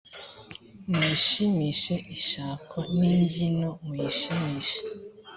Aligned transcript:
muyishimishe 0.89 1.95
ishako 2.15 2.77
n 2.97 2.99
imbyino 3.11 3.69
muyishimishe 3.85 4.79